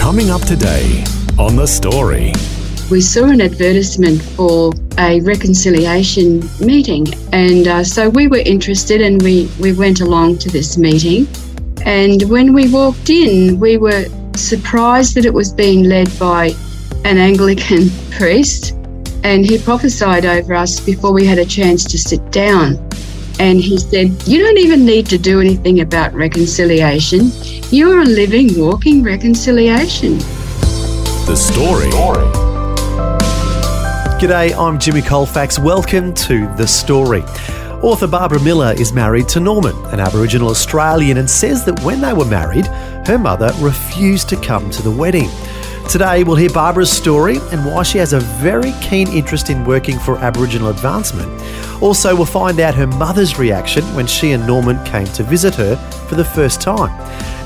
[0.00, 1.04] Coming up today
[1.38, 2.32] on The Story.
[2.90, 9.22] We saw an advertisement for a reconciliation meeting, and uh, so we were interested and
[9.22, 11.28] we, we went along to this meeting.
[11.84, 16.54] And when we walked in, we were surprised that it was being led by
[17.04, 18.72] an Anglican priest,
[19.22, 22.76] and he prophesied over us before we had a chance to sit down.
[23.38, 27.30] And he said, You don't even need to do anything about reconciliation.
[27.72, 30.18] You're a living, walking reconciliation.
[30.18, 31.86] The Story.
[34.18, 35.56] G'day, I'm Jimmy Colfax.
[35.56, 37.22] Welcome to The Story.
[37.80, 42.12] Author Barbara Miller is married to Norman, an Aboriginal Australian, and says that when they
[42.12, 42.66] were married,
[43.06, 45.30] her mother refused to come to the wedding.
[45.88, 49.96] Today, we'll hear Barbara's story and why she has a very keen interest in working
[50.00, 51.30] for Aboriginal advancement.
[51.80, 55.76] Also, we'll find out her mother's reaction when she and Norman came to visit her
[56.08, 56.90] for the first time.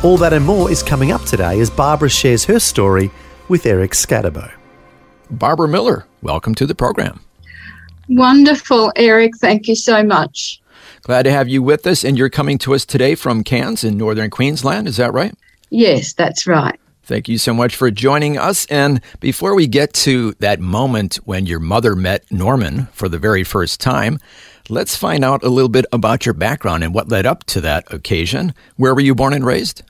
[0.05, 3.11] All that and more is coming up today as Barbara shares her story
[3.49, 4.53] with Eric Skattebo.
[5.31, 7.21] Barbara Miller, welcome to the program.
[8.11, 9.35] Wonderful, Eric.
[9.39, 10.61] Thank you so much.
[11.05, 13.97] Glad to have you with us, and you're coming to us today from Cairns in
[13.97, 14.89] northern Queensland.
[14.89, 15.35] Is that right?
[15.71, 16.79] Yes, that's right.
[17.05, 18.67] Thank you so much for joining us.
[18.67, 23.43] And before we get to that moment when your mother met Norman for the very
[23.43, 24.19] first time,
[24.69, 27.91] let's find out a little bit about your background and what led up to that
[27.91, 28.53] occasion.
[28.77, 29.83] Where were you born and raised?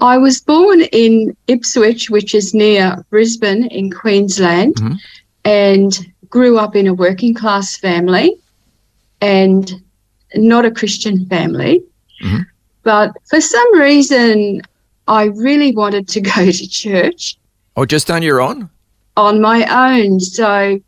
[0.00, 4.98] I was born in Ipswich, which is near Brisbane in Queensland, Mhm.
[5.44, 8.36] and grew up in a working class family
[9.20, 9.80] and
[10.34, 11.82] not a Christian family.
[12.22, 12.44] Mhm.
[12.82, 14.60] But for some reason,
[15.06, 17.36] I really wanted to go to church
[17.76, 18.68] Oh, just on your own?
[19.16, 20.18] on my own.
[20.20, 20.80] So,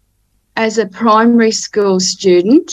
[0.56, 2.72] as a primary school student,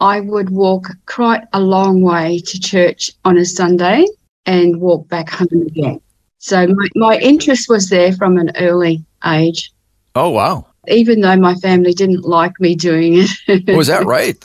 [0.00, 4.06] I would walk quite a long way to church on a Sunday
[4.46, 6.00] and walk back home again.
[6.38, 9.70] So, my, my interest was there from an early age,
[10.14, 10.66] Oh, wow.
[10.88, 13.66] even though my family didn't like me doing it.
[13.76, 14.42] Was that right?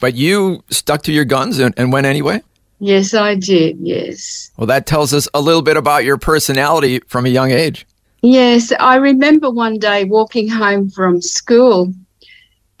[0.00, 2.42] But you stuck to your guns and, and went anyway?
[2.80, 3.78] yes, I did.
[3.80, 4.50] Yes.
[4.56, 7.86] Well, that tells us a little bit about your personality from a young age.
[8.22, 11.92] Yes, I remember one day walking home from school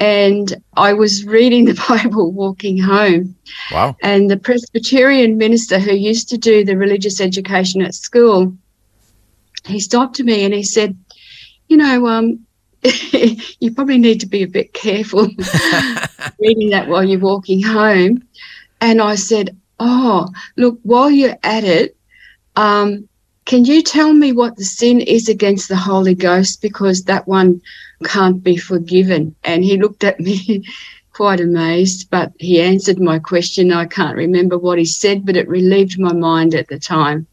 [0.00, 3.36] and I was reading the Bible walking home.
[3.72, 3.96] Wow.
[4.02, 8.56] And the Presbyterian minister who used to do the religious education at school,
[9.66, 10.96] he stopped me and he said,
[11.68, 12.46] You know, um,
[12.82, 15.22] you probably need to be a bit careful
[16.38, 18.26] reading that while you're walking home.
[18.80, 21.96] And I said, Oh, look, while you're at it,
[22.56, 23.08] um,
[23.44, 26.62] can you tell me what the sin is against the Holy Ghost?
[26.62, 27.60] Because that one
[28.04, 29.34] can't be forgiven.
[29.44, 30.64] And he looked at me
[31.12, 33.72] quite amazed, but he answered my question.
[33.72, 37.26] I can't remember what he said, but it relieved my mind at the time.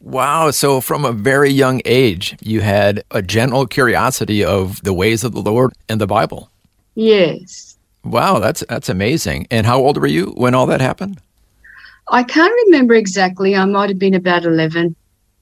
[0.00, 0.50] Wow.
[0.50, 5.32] So, from a very young age, you had a general curiosity of the ways of
[5.32, 6.50] the Lord and the Bible.
[6.94, 7.76] Yes.
[8.04, 9.46] Wow, that's that's amazing.
[9.50, 11.20] And how old were you when all that happened?
[12.08, 13.56] I can't remember exactly.
[13.56, 14.94] I might have been about 11.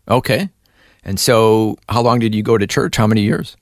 [0.08, 0.48] Okay.
[1.04, 2.96] And so, how long did you go to church?
[2.96, 3.56] How many years?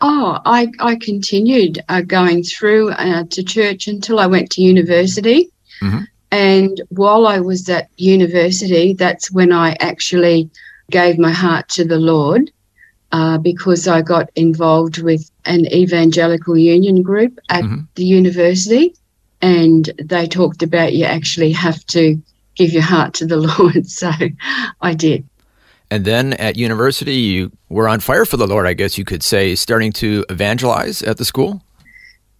[0.00, 5.50] Oh, I, I continued uh, going through uh, to church until I went to university.
[5.80, 6.06] Mhm.
[6.32, 10.50] And while I was at university, that's when I actually
[10.90, 12.50] gave my heart to the Lord
[13.12, 17.86] uh, because I got involved with an evangelical union group at Mhm.
[17.94, 18.94] the university.
[19.40, 22.20] And they talked about you actually have to
[22.56, 23.88] give your heart to the Lord.
[23.88, 24.10] So
[24.80, 25.24] I did.
[25.90, 29.22] And then at university, you were on fire for the Lord, I guess you could
[29.22, 31.62] say, starting to evangelize at the school.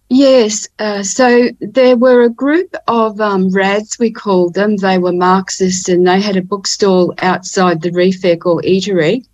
[0.09, 4.77] Yes, uh, so there were a group of um, rads, we called them.
[4.77, 9.25] They were Marxists and they had a bookstall outside the Refec or Eatery,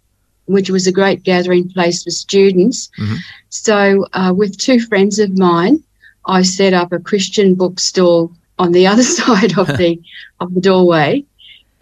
[0.45, 2.89] which was a great gathering place for students.
[2.99, 3.17] Mhm.
[3.49, 5.83] So, uh, with two friends of mine,
[6.25, 9.99] I set up a Christian bookstall on the other side of the
[10.39, 11.23] of the doorway,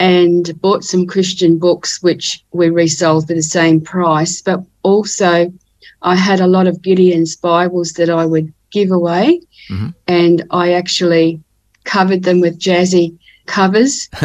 [0.02, 4.42] and bought some Christian books, which we resold for the same price.
[4.42, 5.54] But also,
[6.02, 9.40] I had a lot of Gideon's Bibles that I would give away,
[9.70, 9.94] Mhm.
[10.08, 11.40] and I actually
[11.84, 13.16] covered them with jazzy
[13.46, 14.10] covers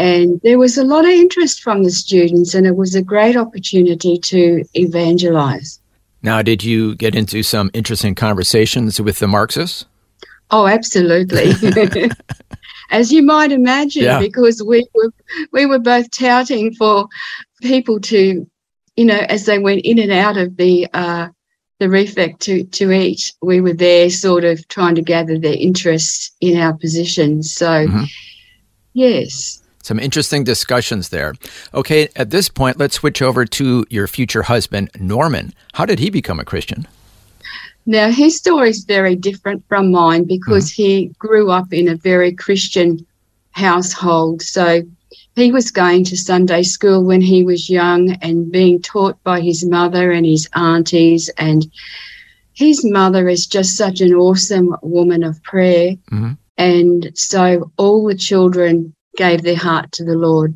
[0.00, 3.36] And there was a lot of interest from the students, and it was a great
[3.36, 5.78] opportunity to evangelize.
[6.22, 9.84] Now, did you get into some interesting conversations with the Marxists?
[10.50, 11.52] Oh, absolutely.
[12.90, 14.18] As you might imagine, Yeah.
[14.18, 15.10] because we were
[15.52, 17.06] we were both touting for
[17.62, 18.46] people to,
[18.96, 21.28] you know, as they went in and out of the uh,
[21.78, 26.32] the refect to to eat, we were there, sort of trying to gather their interest
[26.40, 27.52] in our positions.
[27.54, 28.06] So, Mhm.
[28.94, 31.32] yes, Some interesting discussions there.
[31.72, 35.54] Okay, at this point, let's switch over to your future husband, Norman.
[35.72, 36.86] How did he become a Christian?
[37.90, 42.32] Now, his story is very different from mine because he grew up in a very
[42.32, 43.04] Christian
[43.50, 44.42] household.
[44.42, 44.82] So
[45.34, 49.64] he was going to Sunday school when he was young and being taught by his
[49.64, 51.30] mother and his aunties.
[51.30, 51.66] And
[52.52, 55.96] his mother is just such an awesome woman of prayer.
[56.12, 56.38] Mhm.
[56.58, 60.54] And so all the children gave their heart to the Lord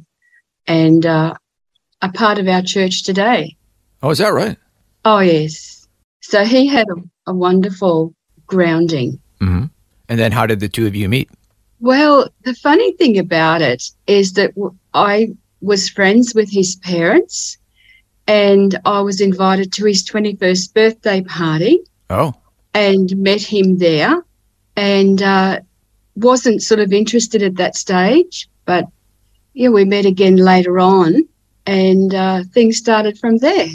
[0.69, 1.35] and uh,
[2.01, 3.57] are part of our church today.
[4.05, 4.57] Oh, is that right?
[5.05, 5.89] Oh, yes.
[6.21, 8.15] So he had a, a wonderful
[8.47, 9.21] grounding.
[9.41, 9.65] hmm
[10.09, 11.31] And then how did the two of you meet?
[11.81, 14.53] Well, the funny thing about it is that
[14.95, 15.29] I
[15.61, 17.59] was friends with his parents
[18.27, 21.81] and I was invited to his 21st birthday party
[22.11, 22.35] Oh,
[22.75, 24.25] and met him there
[24.77, 25.61] and uh,
[26.17, 28.49] wasn't sort of interested at that stage.
[28.67, 28.87] But
[29.55, 31.27] yeah, we met again later on
[31.67, 33.69] and uh, things started from there.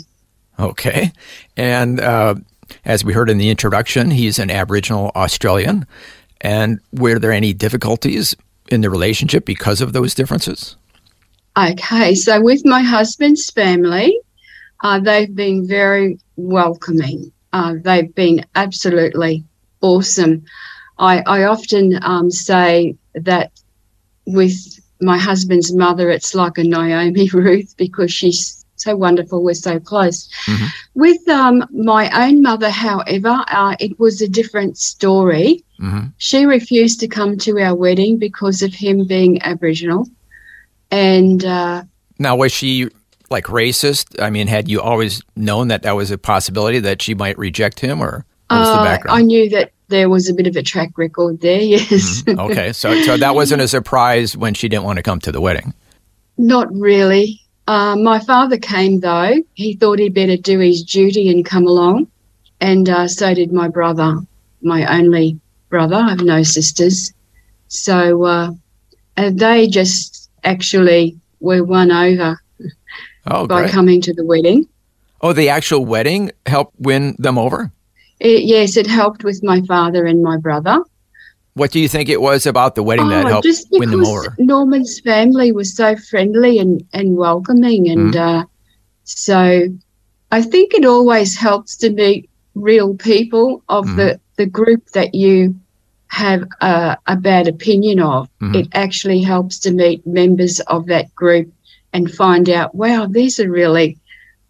[0.59, 1.11] okay.
[1.57, 2.35] And uh,
[2.85, 5.85] as we heard in the introduction, he's an Aboriginal Australian.
[6.41, 8.35] And were there any difficulties
[8.69, 10.75] in the relationship because of those differences?
[11.57, 14.17] Okay, so with my husband's family,
[14.83, 17.31] uh, they've been very welcoming.
[17.51, 19.43] Uh, they've been absolutely
[19.81, 20.45] awesome.
[20.99, 23.51] I, I often um, say that
[24.25, 29.43] with my husband's mother, it's like a Naomi Ruth because she's so wonderful.
[29.43, 30.29] We're so close.
[30.45, 30.67] Mhm.
[30.95, 35.63] With um, my own mother, however, uh, it was a different story.
[35.79, 40.07] hmm She refused to come to our wedding because of him being Aboriginal.
[40.91, 41.83] And uh,
[42.17, 42.87] Now, was she
[43.29, 44.21] like racist?
[44.21, 47.79] I mean, had you always known that that was a possibility that she might reject
[47.79, 50.63] him, or what was the Uh, I knew that there was a bit of a
[50.63, 52.23] track record there, yes.
[52.23, 52.39] Mhm.
[52.49, 55.41] okay, so so that wasn't a surprise when she didn't want to come to the
[55.41, 55.73] wedding.
[56.37, 57.41] Not really.
[57.69, 59.35] Uh, my father came though.
[59.53, 62.07] He thought he'd better do his duty and come along.
[62.59, 64.17] And uh, so did my brother,
[64.63, 65.39] my only
[65.69, 65.97] brother.
[65.97, 67.13] I have no sisters.
[67.67, 68.51] So uh,
[69.17, 72.41] and they just actually were won over
[73.27, 73.71] Oh, by great!
[73.71, 74.67] coming to the wedding.
[75.21, 77.71] Oh, the actual wedding helped win them over.
[78.19, 80.81] It, yes, it helped with my father and my brother.
[81.55, 84.05] What do you think it was about the wedding that Oh, helped just win them
[84.05, 84.35] over?
[84.37, 87.89] Norman's family was so friendly and, and welcoming.
[87.89, 88.39] And Mm-hmm.
[88.41, 88.43] uh,
[89.03, 89.67] so
[90.31, 93.97] I think it always helps to meet real people of Mm-hmm.
[93.97, 95.55] the, the group that you
[96.07, 98.29] have a, a bad opinion of.
[98.41, 98.55] Mhm.
[98.55, 101.51] It actually helps to meet members of that group
[101.93, 103.97] and find out, wow, these are really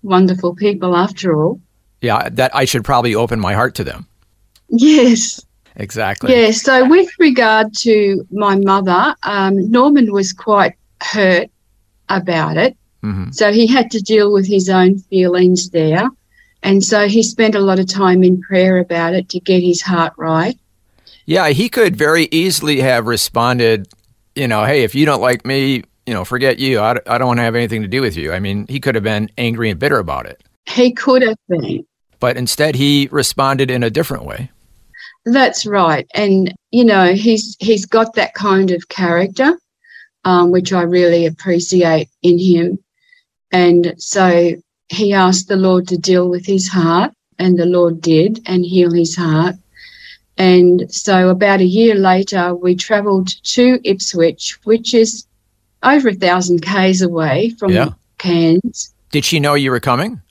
[0.04, 1.60] wonderful people after all.
[2.02, 4.06] Yeah, that I should probably open my heart to them.
[4.70, 5.44] Yes.
[5.76, 6.34] Exactly.
[6.34, 11.50] Yeah, so with regard to my mother, um, Norman was quite hurt
[12.10, 12.76] about it.
[13.02, 16.10] hmm So he had to deal with his own feelings there.
[16.64, 19.82] And so he spent a lot of time in prayer about it to get his
[19.82, 20.58] heart right.
[21.26, 23.88] Yeah, he could very easily have responded,
[24.36, 26.80] you know, hey, if you don't like me, you know, forget you.
[26.80, 28.34] I, I don't want to have anything to do with you.
[28.34, 30.44] I mean, he could have been angry and bitter about it.
[30.66, 31.86] He could have been.
[32.20, 34.52] But instead, he responded in a different way.
[35.34, 36.08] That's right.
[36.16, 39.58] And, you know, he's he's got that kind of character,
[40.26, 42.80] um, which I really appreciate in him.
[43.52, 44.54] And so
[44.90, 48.92] he asked the Lord to deal with his heart, and the Lord did and heal
[48.92, 49.56] his heart.
[50.38, 55.26] And so about a year later, we travelled to Ipswich, which is
[55.84, 57.90] over a thousand k's away from Yeah.
[58.18, 58.94] Cairns.
[59.12, 60.22] Did she know you were coming?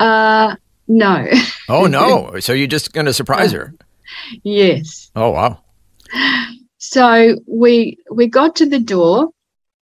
[0.00, 0.54] Uh,
[0.86, 1.26] no,
[1.68, 2.36] Oh, no.
[2.40, 3.74] so you're just going to surprise her?
[4.42, 5.10] Yes.
[5.14, 5.58] Oh, wow.
[6.78, 9.30] So we we got to the door,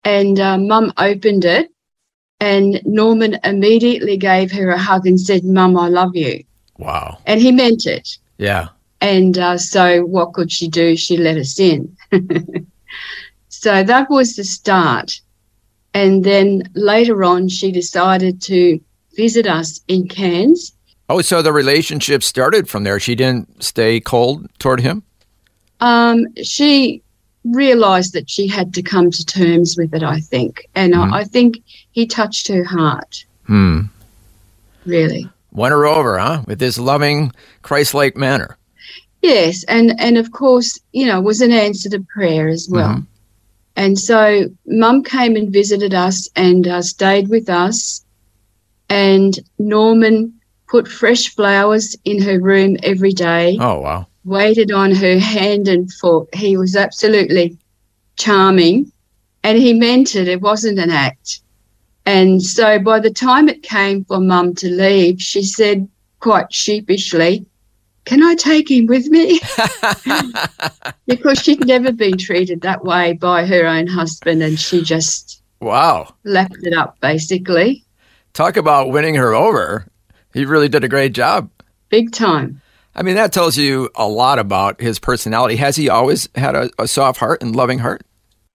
[0.05, 1.71] and uh, Mum opened it,
[2.41, 6.45] and Norman immediately gave her a hug and said, "Mum, I love you,"
[6.79, 7.19] Wow.
[7.27, 8.09] and he meant it.
[8.39, 8.69] Yeah.
[9.01, 10.97] And uh, so, what could she do?
[10.97, 11.97] She let us in.
[13.49, 15.21] so that was the start,
[15.95, 18.81] and then later on, she decided to
[19.17, 20.73] visit us in Cairns.
[21.09, 23.01] Oh, so the relationship started from there.
[23.01, 25.03] She didn't stay cold toward him?
[25.81, 27.03] Um, she
[27.45, 30.69] realized that she had to come to terms with it, I think.
[30.75, 31.13] And Mhm.
[31.13, 31.61] I, I think
[31.93, 33.83] he touched her heart, Hmm.
[34.85, 35.29] really.
[35.53, 36.43] Won her over, huh?
[36.47, 38.59] With this loving, Christ-like manner.
[39.23, 42.97] Yes, and and of course, you know, it was an answer to prayer as well.
[42.97, 43.07] Mhm.
[43.77, 48.05] And so, Mum came and visited us and uh, stayed with us.
[48.91, 50.33] And Norman
[50.69, 54.07] put fresh flowers in her room every day, Oh wow.
[54.25, 56.29] waited on her hand and foot.
[56.35, 57.57] He was absolutely
[58.17, 58.93] charming,
[59.43, 60.29] and he meant it.
[60.29, 61.41] It wasn't an act.
[62.07, 65.89] And so, by the time it came for Mum to leave, she said
[66.21, 67.45] quite sheepishly,
[68.05, 69.41] can I take him with me?
[71.07, 76.15] because she'd never been treated that way by her own husband and she just Wow.
[76.25, 77.85] lapped it up basically.
[78.33, 79.87] Talk about winning her over.
[80.39, 81.51] He really did a great job.
[81.89, 82.63] Big time.
[82.95, 85.57] I mean, that tells you a lot about his personality.
[85.57, 88.03] Has he always had a, a soft heart and loving heart?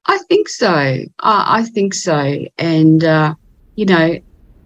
[0.06, 0.70] I think so.
[0.70, 2.46] I, I think so.
[2.58, 3.36] And, uh,
[3.76, 4.18] you know,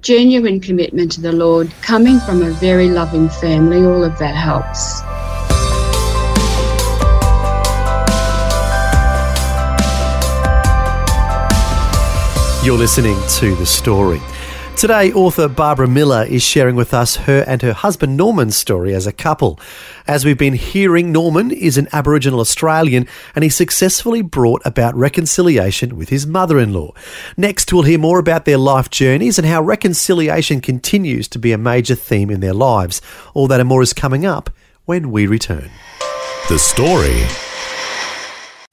[0.02, 5.02] genuine commitment to the Lord, coming from a very loving family, all of that helps.
[12.64, 14.22] You're listening to The Story.
[14.78, 19.08] Today, author Barbara Miller is sharing with us her and her husband Norman's story as
[19.08, 19.60] a couple.
[20.06, 25.98] As we've been hearing, Norman is an Aboriginal Australian and he successfully brought about reconciliation
[25.98, 26.92] with his mother in law.
[27.36, 31.58] Next, we'll hear more about their life journeys and how reconciliation continues to be a
[31.58, 33.02] major theme in their lives.
[33.34, 34.52] All that and more is coming up
[34.86, 35.72] when we return.
[36.50, 37.47] The Story.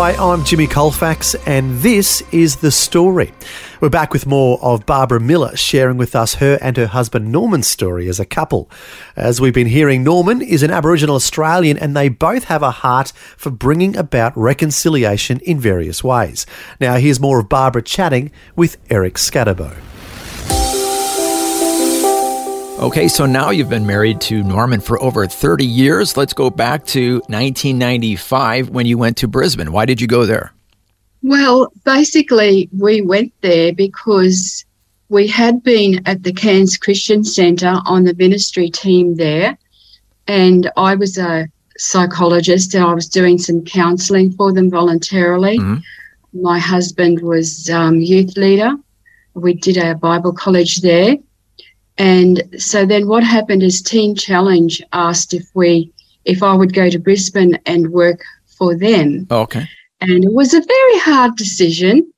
[0.00, 3.32] Hi, I'm Jimmy Colfax, and this is The Story.
[3.80, 7.66] We're back with more of Barbara Miller sharing with us her and her husband Norman's
[7.66, 8.70] story as a couple.
[9.16, 13.08] As we've been hearing, Norman is an Aboriginal Australian, and they both have a heart
[13.36, 16.46] for bringing about reconciliation in various ways.
[16.80, 19.78] Now, here's more of Barbara chatting with Eric Skattebo.
[22.78, 26.16] Okay, so now you've been married to Norman for over 30 years.
[26.16, 29.72] Let's go back to 1995 when you went to Brisbane.
[29.72, 30.52] Why did you go there?
[31.22, 34.64] Well, basically, we went there because
[35.08, 39.58] we had been at the Cairns Christian Centre on the ministry team there,
[40.28, 45.58] and I was a psychologist and I was doing some counselling for them voluntarily.
[45.58, 45.82] Mhm.
[46.32, 48.70] My husband was um, youth leader.
[49.34, 51.16] We did a Bible college there.
[51.98, 55.92] And so then what happened is Teen Challenge asked if we
[56.24, 59.26] if I would go to Brisbane and work for them.
[59.30, 59.68] Okay.
[60.00, 62.12] And it was a very hard decision,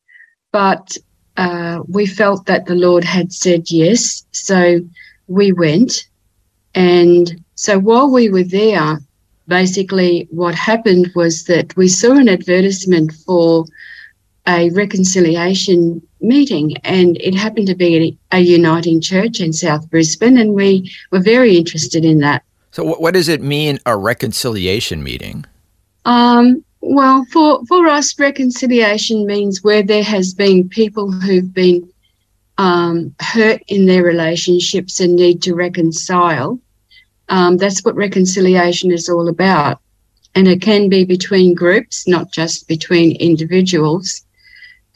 [0.53, 0.97] but
[1.37, 4.25] uh, we felt that the Lord had said yes.
[4.33, 4.81] So
[5.29, 6.09] we went.
[6.75, 8.99] And so while we were there,
[9.47, 13.65] basically what happened was that we saw an advertisement for
[14.47, 20.39] a reconciliation meeting, and it happened to be a, a uniting church in South Brisbane,
[20.39, 22.43] and we were very interested in that.
[22.73, 25.45] So, what, what does it mean, a reconciliation meeting?
[26.05, 31.91] Um, well, for, for us, reconciliation means where there has been people who've been
[32.59, 36.59] um, hurt in their relationships and need to reconcile.
[37.29, 39.81] Um, that's what reconciliation is all about.
[40.35, 44.25] And it can be between groups, not just between individuals.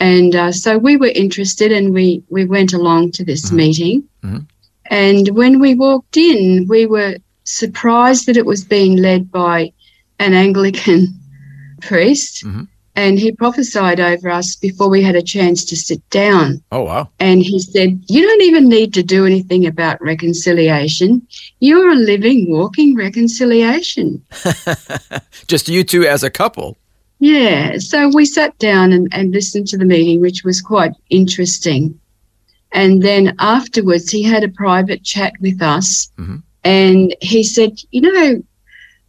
[0.01, 4.05] And uh, so we were interested and we, we went along to this meeting.
[4.23, 4.47] Mhm.
[4.91, 9.73] And when we walked in, we were surprised that it was being led by
[10.19, 11.09] an Anglican
[11.81, 12.45] priest.
[12.45, 12.69] Mhm.
[12.97, 16.63] And he prophesied over us before we had a chance to sit down.
[16.71, 17.09] Oh, wow.
[17.19, 21.27] And he said, You don't even need to do anything about reconciliation.
[21.59, 24.23] You're a living, walking reconciliation.
[25.49, 26.79] Just you two as a couple.
[27.25, 27.79] Yeah.
[27.79, 31.99] So we sat down and, and listened to the meeting, which was quite interesting.
[32.73, 36.13] And then afterwards, he had a private chat with us.
[36.19, 36.43] Mhm.
[36.65, 38.43] And he said, You know,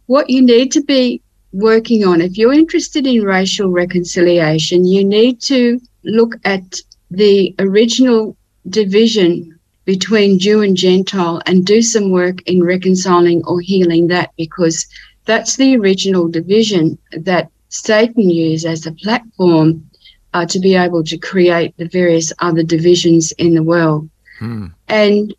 [0.06, 1.20] what you need to be
[1.52, 6.64] working on, if you're interested in racial reconciliation, you need to look at
[7.10, 8.34] the original
[8.70, 14.86] division between Jew and Gentile and do some work in reconciling or healing that because
[15.26, 19.88] that's the original division that Satan used as a platform
[20.34, 24.08] uh, to be able to create the various other divisions in the world.
[24.38, 24.66] Hmm.
[24.88, 25.34] And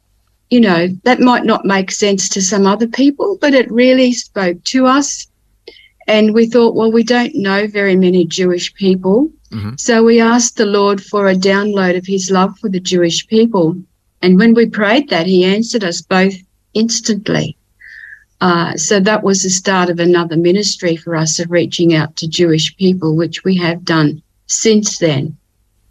[0.50, 4.64] you know, that might not make sense to some other people, but it really spoke
[4.66, 5.28] to us.
[6.08, 9.30] And we thought, well, we don't know very many Jewish people.
[9.52, 9.72] Mm-hmm.
[9.78, 13.76] So we asked the Lord for a download of his love for the Jewish people.
[14.22, 16.36] And when we prayed that, he answered us both
[16.74, 17.57] instantly.
[18.40, 22.28] Uh, so that was the start of another ministry for us of reaching out to
[22.28, 25.38] Jewish people, which we have done since then.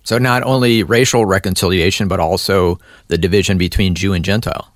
[0.04, 4.72] So not only racial reconciliation, but also the division between Jew and Gentile.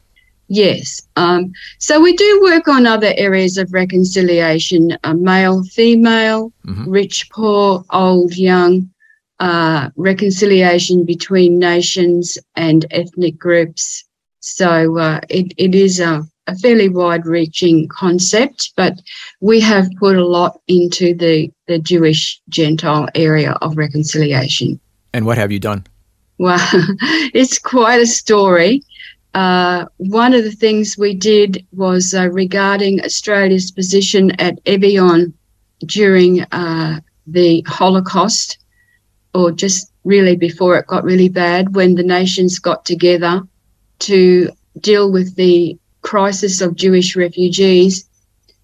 [0.48, 1.00] Yes.
[1.14, 6.90] Um, so we do work on other areas of reconciliation uh, male, female, mm-hmm.
[6.90, 8.90] rich, poor, old, young,
[9.38, 14.04] uh, reconciliation between nations and ethnic groups.
[14.40, 19.00] So uh, it, it is a, a fairly wide reaching concept, but
[19.40, 24.80] we have put a lot into the, the Jewish Gentile area of reconciliation.
[25.12, 25.86] And what have you done?
[26.38, 26.58] Well,
[27.34, 28.82] it's quite a story.
[29.34, 35.32] Uh, one of the things we did was uh, regarding Australia's position at Evian
[35.86, 38.58] during uh, the Holocaust,
[39.34, 43.42] or just really before it got really bad, when the nations got together
[44.00, 48.08] to deal with the crisis of Jewish refugees.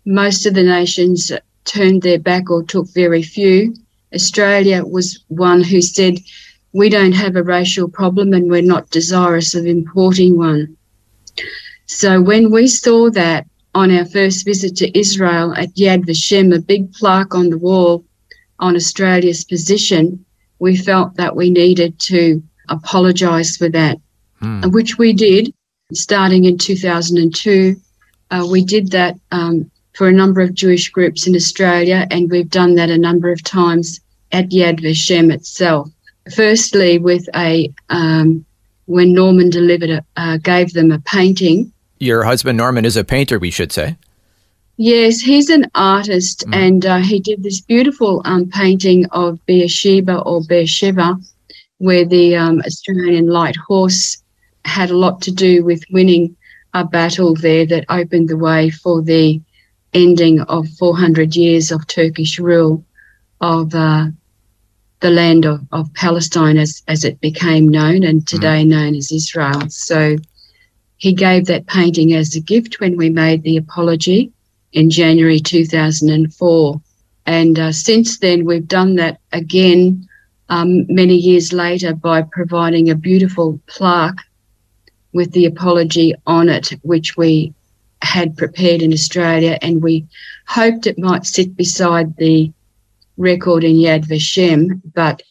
[0.04, 1.32] Most of the nations
[1.64, 3.74] turned their back or took very few.
[4.14, 6.18] Australia was one who said,
[6.72, 10.76] we don't have a racial problem and we're not desirous of importing one.
[11.86, 16.60] So when we saw that on our first visit to Israel at Yad Vashem, a
[16.60, 18.04] big plaque on the wall
[18.58, 20.24] on Australia's position,
[20.58, 23.98] we felt that we needed to apologise for that,
[24.40, 24.60] hmm.
[24.70, 25.52] which we did
[25.92, 27.76] starting in 2002.
[28.30, 32.50] Uh, we did that um, for a number of Jewish groups in Australia, and we've
[32.50, 34.00] done that a number of times
[34.32, 35.88] at Yad Vashem itself
[36.34, 38.44] firstly with a um,
[38.86, 41.72] when Norman delivered a, uh, gave them a painting.
[41.98, 43.96] Your husband Norman is a painter, we should say.
[44.76, 46.54] Yes, he's an artist, mm.
[46.54, 51.16] and uh, he did this beautiful um, painting of Beersheba or Beersheba,
[51.78, 54.22] where the um, Australian light horse
[54.66, 56.36] had a lot to do with winning
[56.74, 59.40] a battle there that opened the way for the
[59.94, 62.84] ending of 400 years of Turkish rule
[63.40, 64.06] of uh,
[65.00, 68.68] the land of, of Palestine as, as it became known and today mm.
[68.68, 69.68] known as Israel.
[69.68, 70.16] So
[70.98, 74.32] he gave that painting as a gift when we made the apology
[74.72, 76.80] in January 2004.
[77.26, 80.08] And uh, since then, we've done that again
[80.48, 84.18] um, many years later by providing a beautiful plaque
[85.16, 87.52] with the apology on it, which we
[88.02, 89.58] had prepared in Australia.
[89.62, 90.06] And we
[90.46, 92.52] hoped it might sit beside the
[93.16, 95.22] record in Yad Vashem, but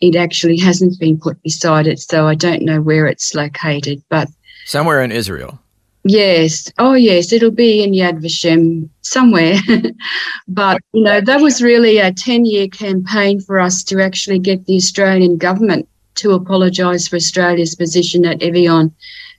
[0.00, 4.02] it actually hasn't been put beside it, so I don't know where it's located.
[4.08, 4.28] But
[4.64, 5.58] somewhere in Israel.
[6.04, 6.72] Yes.
[6.78, 7.32] Oh, yes.
[7.32, 9.56] It'll be in Yad Vashem somewhere.
[10.48, 14.76] but you know, that was really a ten-year campaign for us to actually get the
[14.76, 18.94] Australian government to apologise for Australia's position at Evian,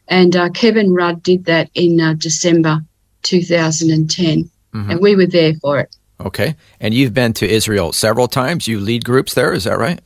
[0.08, 2.82] and uh, Kevin Rudd did that in uh, December
[3.24, 4.90] 2010, mm-hmm.
[4.90, 5.96] and we were there for it.
[6.20, 6.56] Okay.
[6.80, 8.68] And you've been to Israel several times.
[8.68, 10.00] You lead groups there, is that right?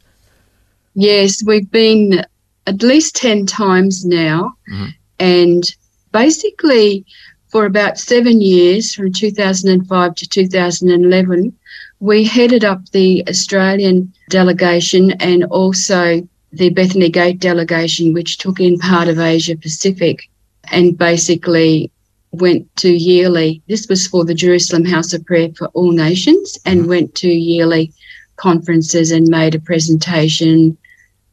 [0.94, 2.26] Yes, we've been
[2.68, 4.54] at least 10 times now.
[4.72, 4.88] Mm-hmm.
[5.20, 5.76] And
[6.12, 7.06] basically,
[7.50, 11.58] for about seven years, from 2005 to 2011,
[12.00, 18.78] we headed up the Australian delegation and also the Bethany Gate delegation, which took in
[18.78, 20.30] part of Asia Pacific.
[20.72, 21.92] And basically,
[22.32, 26.82] went to yearly, this was for the Jerusalem House of Prayer for All Nations, and
[26.82, 26.90] mm-hmm.
[26.90, 27.94] went to yearly
[28.38, 30.78] conferences and made a presentation,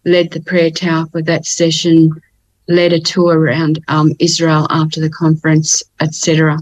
[0.05, 2.11] led the prayer tower for that session,
[2.69, 6.59] led a tour around um, Israel after the conference, etc.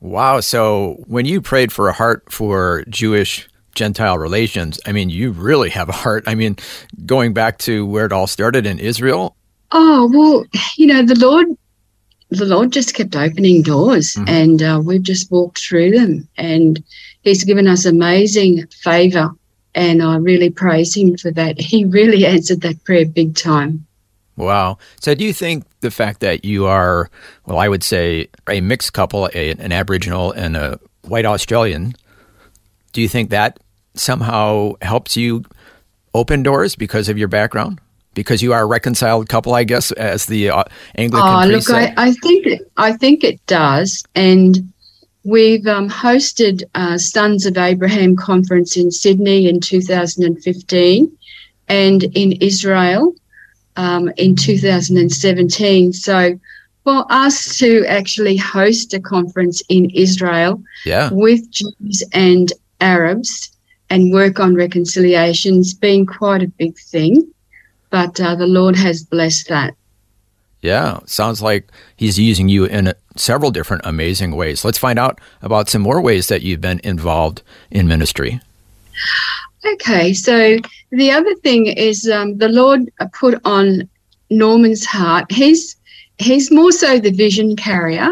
[0.00, 0.40] Wow.
[0.40, 5.70] So when you prayed for a heart for Jewish Gentile relations, I mean, you really
[5.70, 6.24] have a heart.
[6.26, 6.56] I mean,
[7.06, 9.36] going back to where it all started in Israel.
[9.72, 10.44] Oh, well,
[10.76, 11.46] you know, the Lord
[12.30, 14.28] the Lord just kept opening doors mm-hmm.
[14.28, 16.28] and uh, we've just walked through them.
[16.36, 16.82] And
[17.22, 19.30] He's given us amazing favor.
[19.74, 21.60] And I really praise Him for that.
[21.68, 23.86] He really answered that prayer big time.
[24.36, 24.78] Wow.
[25.00, 27.10] So, do you think the fact that you are,
[27.46, 31.94] well, I would say a mixed couple, a, an Aboriginal and a white Australian,
[32.92, 33.60] do you think that
[33.94, 35.44] somehow helps you
[36.14, 37.80] open doors because of your background?
[38.14, 40.64] because you are a reconciled couple, I guess, as the uh,
[40.96, 44.72] Anglican oh, look, I, I, think it, I think it does, and
[45.22, 51.16] we've um, hosted uh, Sons of Abraham conference in Sydney in 2015,
[51.68, 53.14] and in Israel
[53.76, 55.92] um, in 2017.
[55.92, 56.38] So
[56.84, 61.10] for us to actually host a conference in Israel Yeah.
[61.12, 63.50] with Jews and Arabs
[63.90, 67.32] and work on reconciliation's been quite a big thing.
[67.90, 69.74] But uh, the Lord has blessed that.
[70.60, 70.98] Yeah.
[71.06, 74.64] Sounds like he's using you in several different amazing ways.
[74.64, 78.40] Let's find out about some more ways that you've been involved in ministry.
[79.64, 80.56] Okay, so
[80.90, 83.88] the other thing is um, the Lord put on
[84.30, 85.30] Norman's heart.
[85.30, 85.76] He's
[86.18, 88.10] he's more so the vision carrier,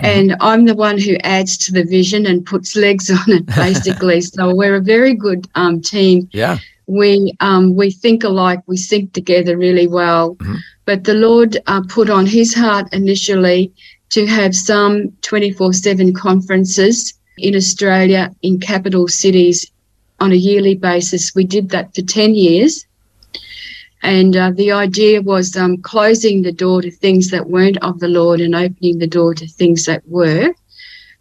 [0.00, 4.20] and I'm the one who adds to the vision and puts legs on it, basically.
[4.20, 6.28] so we're a very good um, team.
[6.32, 6.58] Yeah.
[6.86, 8.60] We um, we think alike.
[8.66, 10.34] We sync together really well.
[10.36, 10.58] Mhm.
[10.84, 13.72] But the Lord uh, put on His heart initially
[14.10, 19.64] to have some 24/7 conferences in Australia in capital cities
[20.20, 21.34] on a yearly basis.
[21.34, 22.84] We did that for 10 years.
[24.04, 28.08] And uh, the idea was um, closing the door to things that weren't of the
[28.08, 30.54] Lord and opening the door to things that were.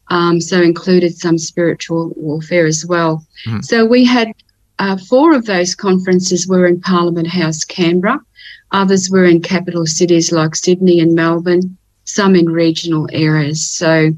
[0.09, 3.25] Um, so included some spiritual warfare as well.
[3.47, 3.63] Mhm.
[3.63, 4.33] So we had
[4.79, 8.19] uh, four of those conferences were in Parliament House, Canberra.
[8.71, 11.77] Others were in capital cities like Sydney and Melbourne.
[12.03, 13.65] Some in regional areas.
[13.65, 14.11] So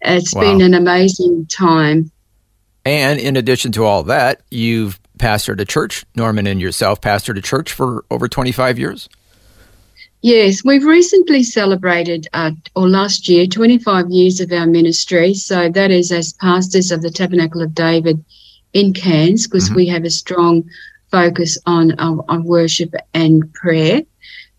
[0.00, 0.40] it's Wow.
[0.40, 2.10] been an amazing time.
[2.86, 6.04] And in addition to all that, you've pastored a church.
[6.16, 9.08] Norman and yourself pastored a church for over 25 years.
[10.20, 15.34] Yes, we've recently celebrated, uh, or last year, 25 years of our ministry.
[15.34, 18.24] So that is as pastors of the Tabernacle of David
[18.72, 19.76] in Cairns, because Mhm.
[19.76, 20.64] we have a strong
[21.10, 24.02] focus on, on, on worship and prayer.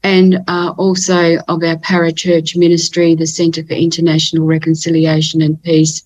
[0.04, 6.04] And uh, also of our parachurch ministry, the Centre for International Reconciliation and Peace.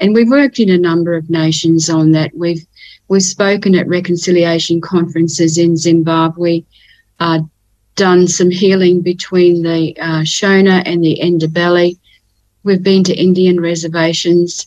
[0.00, 2.30] And we've worked in a number of nations on that.
[2.34, 2.66] We've
[3.08, 6.62] we've spoken at reconciliation conferences in Zimbabwe,
[7.18, 7.40] uh,
[7.96, 11.98] done some healing between the uh, Shona and the Ndebele.
[12.62, 14.66] We've been to Indian reservations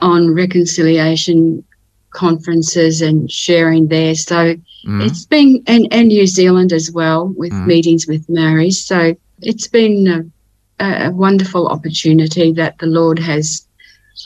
[0.00, 1.64] on reconciliation
[2.10, 4.14] conferences and sharing there.
[4.14, 4.54] So
[4.86, 5.06] Mhm.
[5.06, 7.66] it's been, and, and New Zealand as well, with Mhm.
[7.66, 8.80] meetings with Maoris.
[8.84, 10.30] So it's been
[10.78, 13.66] a, a wonderful opportunity that the Lord has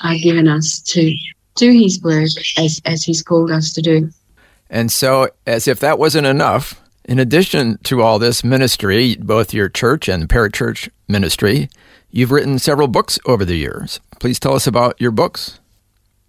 [0.02, 1.14] uh, given us to
[1.56, 2.28] do His work
[2.58, 4.10] as, as He's called us to do.
[4.70, 9.68] And so, as if that wasn't enough, in addition to all this ministry, both your
[9.68, 11.68] church and the parachurch ministry,
[12.10, 14.00] you've written several books over the years.
[14.20, 15.58] Please tell us about your books.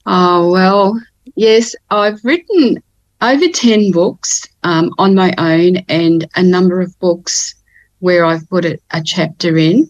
[0.06, 0.99] Oh, well,
[1.36, 2.84] yes, I've written
[3.21, 7.56] over 10 books um, on my own and a number of books
[7.99, 9.89] where I've put a, a chapter in.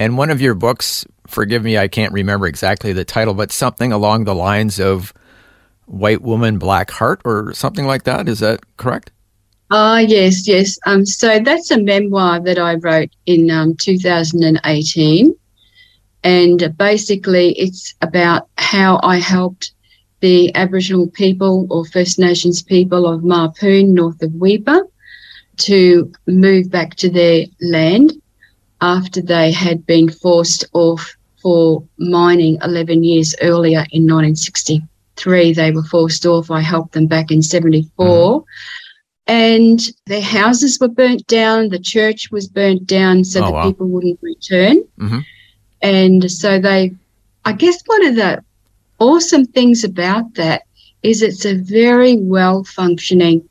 [0.00, 3.92] And one of your books, forgive me, I can't remember exactly the title, but something
[3.92, 5.12] along the lines of
[5.86, 8.28] White Woman, Black Heart, or something like that.
[8.28, 9.10] Is that correct?
[9.70, 10.78] Ah, yes, yes.
[10.86, 15.34] Um, so that's a memoir that I wrote in um, 2018.
[16.24, 19.72] And basically, it's about how I helped
[20.20, 24.82] the Aboriginal people or First Nations people of Mapoon, north of Weipa,
[25.58, 28.12] to move back to their land
[28.80, 35.52] after they had been forced off for mining 11 years earlier in 1963.
[35.52, 36.50] They were forced off.
[36.50, 38.44] I helped them back in 74
[39.26, 41.68] and their houses were burnt down.
[41.68, 43.64] The church was burnt down so Oh, that wow.
[43.70, 44.82] people wouldn't return.
[44.98, 45.24] Mhm.
[45.80, 46.92] And so they,
[47.44, 48.42] I guess, one of the
[48.98, 50.62] awesome things about that
[51.02, 53.42] is it's a very well functioning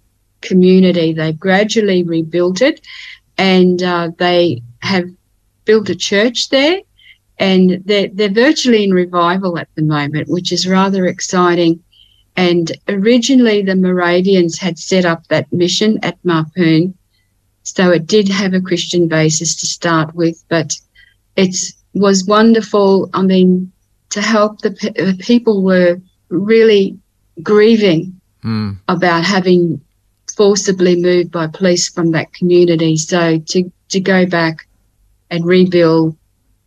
[0.42, 1.14] community.
[1.14, 2.82] They've gradually rebuilt it
[3.38, 5.06] and uh, they have
[5.66, 6.80] built a church there
[7.42, 11.84] and they're, they're virtually in revival at the moment, which is rather exciting.
[12.38, 16.94] And originally, the Moravians had set up that mission at Mapoon.
[17.64, 20.76] So it did have a Christian basis to start with, but
[21.36, 21.56] it
[21.94, 23.10] was wonderful.
[23.14, 23.72] I mean,
[24.12, 26.00] to help the, pe- the people were
[26.30, 26.98] really
[27.44, 28.72] grieving Hmm.
[28.88, 29.80] about having
[30.36, 32.98] forcibly moved by police from that community.
[32.98, 34.68] So to, to go back
[35.30, 36.18] and rebuild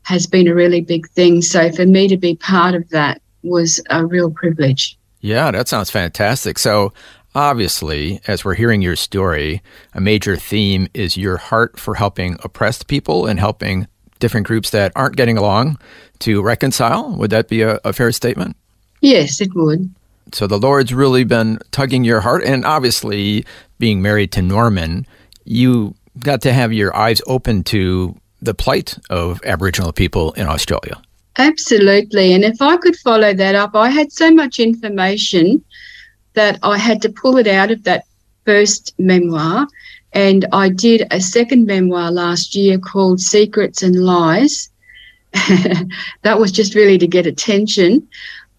[0.05, 1.43] has been a really big thing.
[1.43, 4.99] So for me to be part of that was a real privilege.
[5.21, 6.59] Yeah, that sounds fantastic.
[6.59, 6.93] So,
[7.35, 9.63] obviously, as we're hearing your story,
[9.95, 13.87] a major theme is your heart for helping oppressed people and helping
[14.21, 15.79] different groups that aren't getting along
[16.19, 17.17] to reconcile.
[17.17, 18.57] Would that be a, a fair statement?
[19.01, 19.95] Yes, it would.
[20.33, 22.45] So, the Lord's really been tugging your heart.
[22.45, 23.47] And obviously,
[23.79, 25.07] being married to Norman,
[25.45, 28.15] you got to have your eyes open to
[28.45, 31.01] the plight of Aboriginal people in Australia.
[31.39, 32.33] Absolutely.
[32.33, 35.65] And if I could follow that up, I had so much information
[36.35, 38.05] that I had to pull it out of that
[38.45, 39.67] first memoir
[40.13, 44.71] And I did a second memoir last year called Secrets and Lies.
[46.23, 48.07] that was just really to get attention.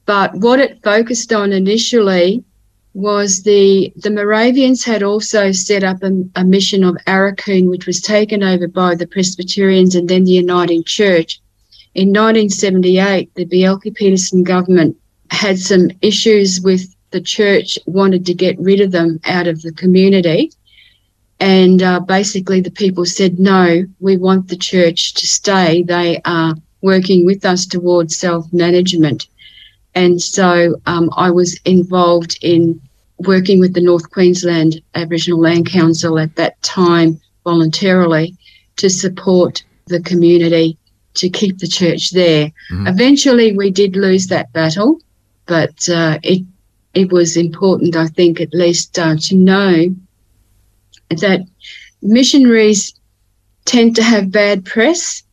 [0.06, 2.44] But what it focused on initially
[2.96, 8.00] was the the Moravians had also set up a, a mission of Aurukun, which was
[8.02, 11.42] taken over by the Presbyterians and then the Uniting Church.
[11.94, 14.96] In 1978, the Bjelke-Petersen government
[15.30, 19.74] had some issues with the church, wanted to get rid of them out of the
[19.74, 20.52] community.
[21.42, 25.84] And uh, basically, the people said, no, we want the church to stay.
[25.84, 29.28] They are working with us towards self management.
[29.96, 32.80] And so um, I was involved in
[33.20, 38.36] working with the North Queensland Aboriginal Land Council at that time voluntarily
[38.76, 40.78] to support the community
[41.14, 42.52] to keep the church there.
[42.72, 42.88] Mm-hmm.
[42.88, 45.00] Eventually, we did lose that battle,
[45.46, 46.44] but uh, it
[46.94, 49.96] it was important, I think, at least uh, to know
[51.10, 51.42] that
[52.02, 52.94] missionaries
[53.66, 55.24] tend to have bad press,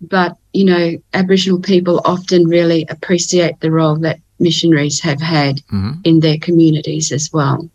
[0.00, 6.00] but you know, Aboriginal people often really appreciate the role that missionaries have had mm-hmm.
[6.04, 7.68] in their communities as well.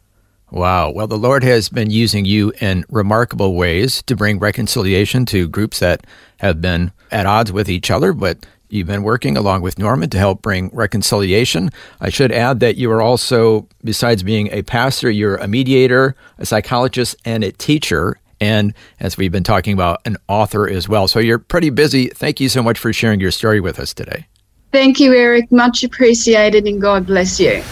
[0.52, 0.90] Wow.
[0.90, 5.80] Well, the Lord has been using you in remarkable ways to bring reconciliation to groups
[5.80, 6.08] that
[6.40, 10.18] have been at odds with each other, but you've been working along with Norman to
[10.18, 11.70] help bring reconciliation.
[12.00, 16.46] I should add that you are also, besides being a pastor, you're a mediator, a
[16.46, 18.18] psychologist, and a teacher.
[18.42, 21.08] And as we've been talking about, an author as well.
[21.08, 22.08] So you're pretty busy.
[22.08, 24.28] Thank you so much for sharing your story with us today.
[24.72, 25.52] Thank you, Eric.
[25.52, 27.64] Much appreciated, and God bless you.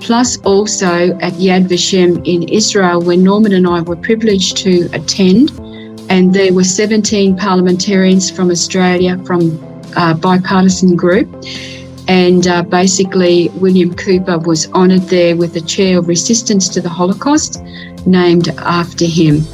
[0.00, 5.52] plus also at Yad Vashem in Israel, where Norman and I were privileged to attend.
[6.10, 9.62] And there were 17 parliamentarians from Australia from
[9.96, 11.32] a bipartisan group.
[12.08, 16.88] And uh, basically, William Cooper was honoured there with a chair of resistance to the
[16.88, 17.62] Holocaust
[18.06, 19.44] named after him.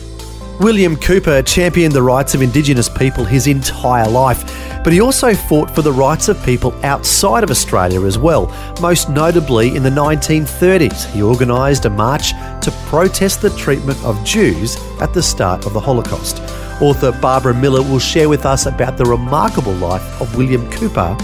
[0.61, 4.45] William Cooper championed the rights of Indigenous people his entire life,
[4.85, 8.47] but he also fought for the rights of people outside of Australia as well.
[8.79, 14.77] Most notably, in the 1930s, he organised a march to protest the treatment of Jews
[15.01, 16.43] at the start of the Holocaust.
[16.83, 21.17] Author Barbara Miller will share with us about the remarkable life of William Cooper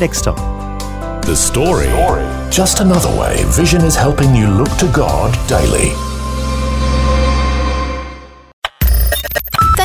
[0.00, 1.20] next time.
[1.22, 1.86] The story.
[2.50, 6.11] Just another way Vision is helping you look to God daily.